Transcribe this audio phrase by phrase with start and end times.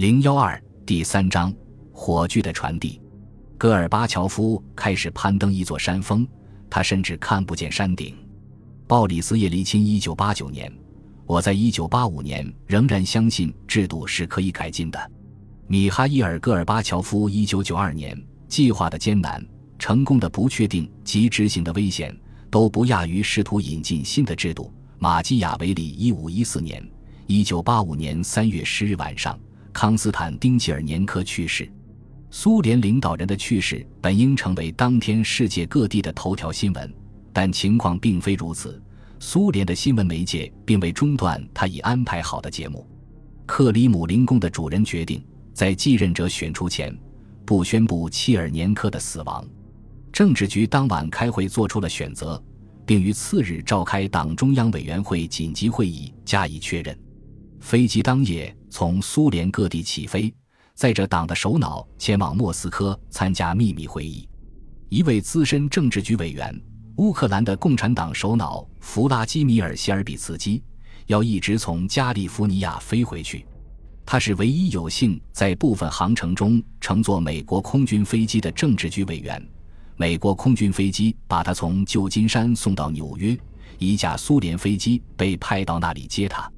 [0.00, 1.52] 零幺二第三章
[1.92, 2.98] 火炬的传递。
[3.58, 6.26] 戈尔巴乔夫开始攀登一座山峰，
[6.70, 8.16] 他甚至看不见山顶。
[8.86, 10.72] 鲍里斯·叶利钦，一九八九年。
[11.26, 15.10] 我在一九八五年仍然相信制度是可以改进的。
[15.66, 18.18] 米哈伊尔·戈尔巴乔夫，一九九二年。
[18.48, 19.46] 计划的艰难、
[19.78, 22.18] 成功的不确定及执行的危险，
[22.50, 24.72] 都不亚于试图引进新的制度。
[24.98, 26.82] 马基雅维里，一五一四年。
[27.26, 29.38] 一九八五年三月十日晚上。
[29.72, 31.70] 康斯坦丁·切尔年科去世，
[32.30, 36.94] 苏联领导人的去世本应成为当天世界各地的头条新闻，
[37.32, 38.80] 但情况并非如此。
[39.18, 42.86] 苏联的新闻媒介并未中断他已安排好的节目。
[43.46, 45.22] 克里姆林宫的主人决定
[45.52, 46.96] 在继任者选出前
[47.44, 49.46] 不宣布切尔年科的死亡。
[50.12, 52.42] 政治局当晚开会做出了选择，
[52.86, 56.96] 并于次日召开党中央委员会紧急会议加以确认。
[57.60, 60.32] 飞机当夜从苏联各地起飞，
[60.74, 64.26] 载着党的首脑前往莫斯科参加秘密会议。
[64.88, 66.58] 一位资深政治局委员，
[66.96, 70.62] 乌克兰的共产党首脑弗拉基米尔·谢尔比茨基，
[71.06, 73.46] 要一直从加利福尼亚飞回去。
[74.04, 79.40] 他是唯一有幸在部分航程中乘坐美国空军飞机的政治局委员。
[79.96, 83.38] 美国空军飞机把他从旧金山送到纽约，
[83.78, 86.50] 一架苏联飞机被派到那里接他。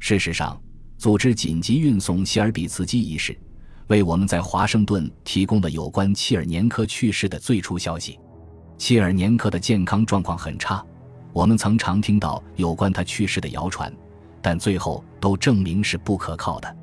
[0.00, 0.58] 事实上，
[0.96, 3.38] 组织紧急运送谢尔比茨基一事，
[3.88, 8.18] 为我们在华盛顿提供了有关切尔年科去世的最初消息。
[8.78, 10.82] 切尔年科的健康状况很差，
[11.34, 13.92] 我们曾常听到有关他去世的谣传，
[14.40, 16.76] 但最后都证明是不可靠的。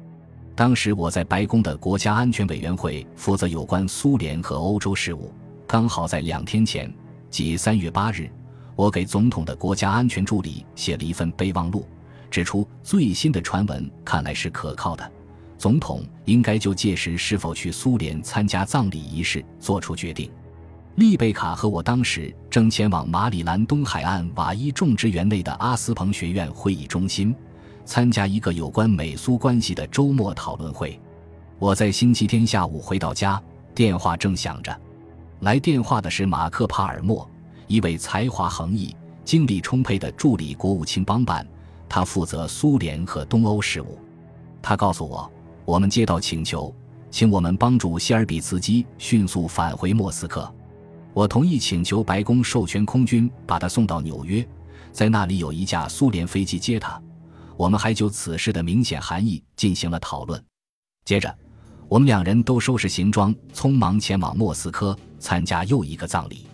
[0.55, 5.33] 当时我在白宫的国家安全委员会负责有关苏联和欧洲事务，
[5.67, 6.93] 刚好在两天前，
[7.31, 8.29] 即三月八日，
[8.75, 11.83] 我给总统的国家安全助理写了一份备忘录。
[12.29, 15.11] 指出最新的传闻看来是可靠的，
[15.57, 20.29] 总统应该就届时是否去苏联参加葬礼仪式做出决定。
[20.95, 27.35] 丽贝卡和我当时正前往马里兰东海岸瓦伊种植园内的阿斯彭学院会议中心，
[27.85, 30.99] 参加一个有关美苏关系的周末讨论会。
[31.59, 33.41] 我在星期天下午回到家，
[33.75, 34.75] 电话正响着，
[35.41, 37.29] 来电话的是马克·帕尔默，
[37.67, 41.47] 一位才华横溢、精力充沛的助理国务卿帮办。
[41.89, 43.97] 他负责苏联和东欧事务。
[44.61, 45.31] 他告诉我，
[45.65, 46.73] 我们接到请求，
[47.09, 50.53] 请我们帮助希尔比茨基迅速返回莫斯科。
[51.13, 54.47] 我同意请求白宫授权空军把他送到纽约，
[54.91, 57.01] 在那里有一架苏联飞机接他。
[57.55, 60.43] 我们还就此事的明显含义进行了讨论。
[61.05, 61.35] 接着，
[61.87, 66.45] 我们两人都收拾行装，匆忙前往莫斯科参加又一个葬礼。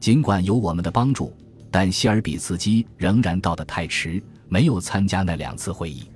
[0.00, 1.32] 尽管有我们的帮助，
[1.70, 4.20] 但希尔比茨基仍然到得太迟。
[4.50, 6.10] 没有参加那两次会议，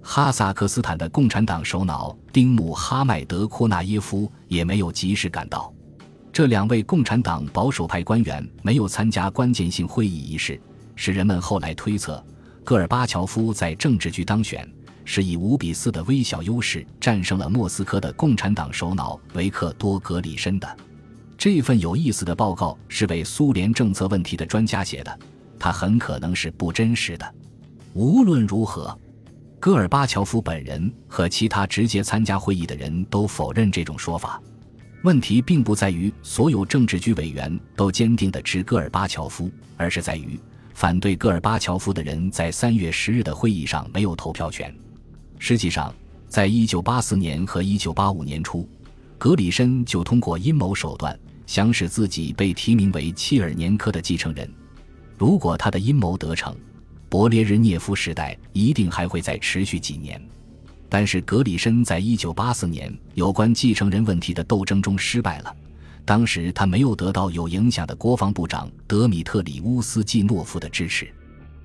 [0.00, 5.74] 哈萨克斯坦的共产党首脑丁姆哈迈德库纳耶夫也没有及时赶到。
[6.32, 10.58] 这两位共产党保守派官员没有参加关键性会议仪式，
[10.94, 12.24] 使人们后来推测，
[12.62, 14.66] 戈尔巴乔夫在政治局当选
[15.04, 20.76] 是以五比四的微小优势战胜了莫斯科的共产党首脑维克多·格里申的。
[21.36, 25.18] 这份有意思的报告是为苏联政策问题的专家写的，
[25.58, 27.34] 它很可能是不真实的。
[27.94, 28.98] 无论如何，
[29.60, 34.40] 戈尔巴乔夫本人和其他直接参加会议的人都否认这种说法。
[35.02, 40.40] 问题并不在于所有政治局委员都坚定地支戈尔巴乔夫，而是在于
[40.72, 44.74] 反对戈尔巴乔夫的人在三月十日的会议上没有投票权。
[45.38, 45.94] 实际上，
[46.28, 48.66] 在一九八四年和一九八五年初，
[49.18, 54.50] 格里申就通过阴谋手段想使自己被提名为切尔年科的继承人。
[55.18, 56.56] 如果他的阴谋得逞，
[57.12, 60.18] 勃列日涅夫时代一定还会再持续几年，
[60.88, 65.54] 但是格里申在一九八四年有关继承人问题的斗争中失败了。
[66.06, 71.06] 当时他没有得到有影响的国防部长德米特里乌斯季诺夫的支持。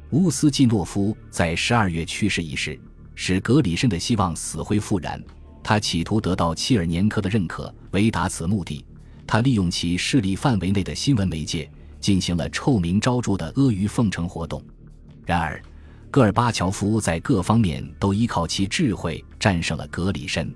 [0.09, 2.77] 乌斯季诺夫在十二月去世一事，
[3.15, 5.17] 使格里申的希望死灰复燃。
[5.63, 8.83] 他企图得到切尔年科的认可，为达此目的，
[9.25, 11.71] 他利用其势力范围内的新闻媒介，
[12.01, 14.61] 进行了臭名昭著的阿谀奉承活动。
[15.27, 15.61] 然而，
[16.09, 20.49] 戈尔巴乔夫在各方面都依靠其智慧战胜了格里申。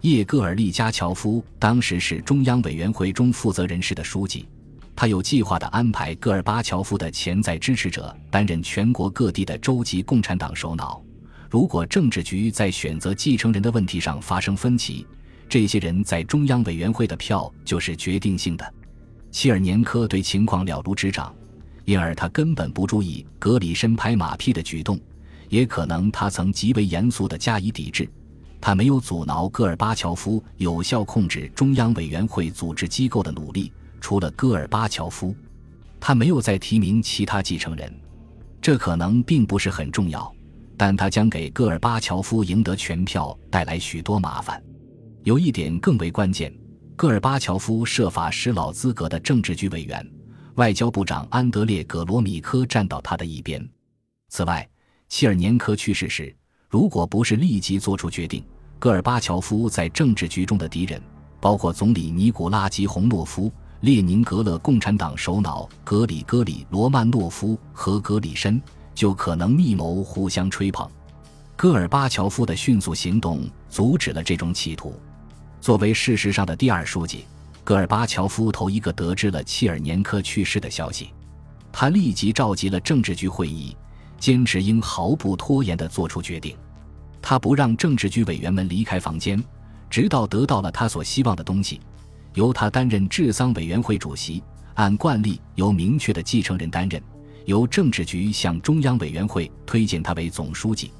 [0.00, 4.48] 叶戈尔利加乔夫当时是中央委员会中负责人士的书记，
[4.96, 11.00] 他有计划地安排戈尔巴乔夫的潜在支持者担任全国各地的州级共产党首脑。
[11.48, 15.06] 如果政治局在选择继承人的问题上发生分歧，
[15.48, 18.74] 这些人在中央委员会的票就是决定性的。
[19.30, 21.32] 切尔年科对情况了如指掌。
[21.90, 24.96] 因而他根本不注意格里申拍马屁的举动，
[25.48, 28.08] 也可能他曾极为严肃地加以抵制。
[28.60, 33.72] 他没有阻挠戈尔巴乔夫有效控制中央委员会组织机构的努力。
[34.00, 35.34] 除了戈尔巴乔夫，
[35.98, 37.92] 他没有再提名其他继承人。
[38.62, 40.32] 这可能并不是很重要，
[40.76, 44.62] 但他将给戈尔巴乔夫赢得全票带来许多麻烦。
[45.24, 46.54] 有一点更为关键：
[46.94, 50.08] 戈尔巴乔夫设法使老资格的政治局委员、
[50.60, 53.66] 外交部长安德烈·格罗米科站到他的一边。
[54.28, 54.68] 此外，
[55.08, 56.36] 切尔年科去世时，
[56.68, 58.44] 如果不是立即做出决定，
[58.78, 61.00] 戈尔巴乔夫在政治局中的敌人，
[61.40, 68.60] 包括总理尼古拉·吉洪诺夫、列宁格勒共产党首脑格里戈里·罗曼诺夫和格里申，
[68.94, 70.86] 就可能密谋互相吹捧。
[71.56, 74.94] 戈尔巴乔夫的迅速行动阻止了这种企图。
[75.58, 77.24] 作为事实上的第二书记，
[77.70, 81.14] 戈尔巴乔夫头一个得知了切尔年科去世的消息，
[81.70, 83.76] 他立即召集了政治局会议。
[84.18, 86.56] 坚持应毫不拖延地做出决定，
[87.22, 89.40] 他不让政治局委员们离开房间，
[89.88, 91.80] 直到得到了他所希望的东西。
[92.34, 94.42] 由他担任治丧委员会主席，
[94.74, 97.00] 按惯例由明确的继承人担任。
[97.44, 100.90] 由政治局向中央委员会推荐他为总书记。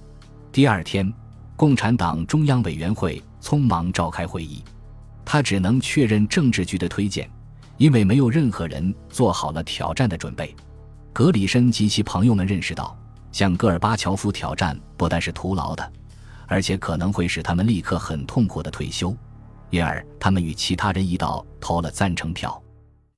[0.52, 1.12] 第二天，
[1.56, 4.62] 共产党中央委员会匆忙召开会议，
[5.32, 7.30] 他只能确认政治局的推荐，
[7.76, 10.52] 因为没有任何人做好了挑战的准备。
[11.12, 12.98] 格里申及其朋友们认识到。
[13.30, 15.92] 向戈尔巴乔夫挑战不但是徒劳的，
[16.48, 19.16] 而且可能会使他们立刻很痛苦的退休，
[19.70, 22.60] 因而他们与其他人一道投了赞成票。